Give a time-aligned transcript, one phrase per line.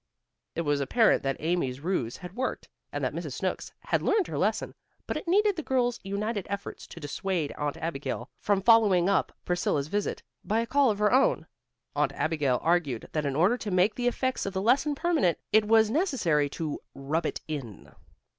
[0.55, 3.33] It was apparent that Amy's ruse had worked, and that Mrs.
[3.33, 4.73] Snooks had learned her lesson,
[5.05, 9.89] but it needed the girls' united efforts to dissuade Aunt Abigail from following up Priscilla's
[9.89, 11.45] visit, by a call of her own.
[11.95, 15.65] Aunt Abigail argued that in order to make the effects of the lesson permanent, it
[15.67, 17.91] was necessary to "rub it in."